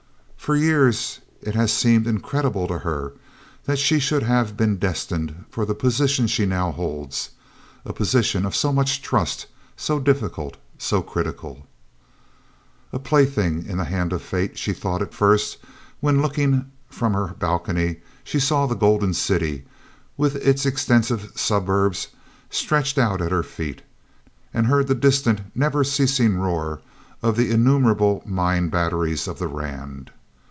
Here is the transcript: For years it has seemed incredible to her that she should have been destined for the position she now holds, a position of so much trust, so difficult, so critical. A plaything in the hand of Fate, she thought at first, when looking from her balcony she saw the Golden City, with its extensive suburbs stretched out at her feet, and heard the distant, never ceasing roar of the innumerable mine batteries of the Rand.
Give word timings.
For 0.41 0.55
years 0.55 1.19
it 1.41 1.53
has 1.55 1.71
seemed 1.71 2.07
incredible 2.07 2.67
to 2.67 2.79
her 2.79 3.13
that 3.65 3.79
she 3.79 3.99
should 3.99 4.23
have 4.23 4.57
been 4.57 4.77
destined 4.77 5.45
for 5.49 5.65
the 5.65 5.75
position 5.75 6.27
she 6.27 6.45
now 6.45 6.71
holds, 6.71 7.29
a 7.85 7.93
position 7.93 8.43
of 8.45 8.55
so 8.55 8.73
much 8.73 9.01
trust, 9.01 9.45
so 9.77 9.97
difficult, 9.99 10.57
so 10.77 11.01
critical. 11.01 11.67
A 12.91 12.99
plaything 12.99 13.65
in 13.65 13.77
the 13.77 13.85
hand 13.85 14.11
of 14.11 14.21
Fate, 14.21 14.57
she 14.57 14.73
thought 14.73 15.01
at 15.01 15.13
first, 15.13 15.57
when 16.01 16.21
looking 16.21 16.69
from 16.89 17.13
her 17.13 17.33
balcony 17.39 17.97
she 18.23 18.39
saw 18.39 18.65
the 18.65 18.75
Golden 18.75 19.13
City, 19.13 19.63
with 20.17 20.35
its 20.37 20.65
extensive 20.65 21.31
suburbs 21.35 22.07
stretched 22.49 22.97
out 22.97 23.21
at 23.21 23.31
her 23.31 23.43
feet, 23.43 23.83
and 24.53 24.65
heard 24.65 24.87
the 24.87 24.95
distant, 24.95 25.55
never 25.55 25.83
ceasing 25.85 26.35
roar 26.37 26.81
of 27.21 27.37
the 27.37 27.51
innumerable 27.51 28.21
mine 28.25 28.67
batteries 28.69 29.29
of 29.29 29.39
the 29.39 29.47
Rand. 29.47 30.11